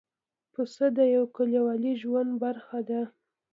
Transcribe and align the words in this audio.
پسه 0.53 0.85
د 0.97 0.99
یوه 1.15 1.27
کلیوالي 1.35 1.93
ژوند 2.01 2.31
برخه 2.43 2.79
ده. 2.89 3.01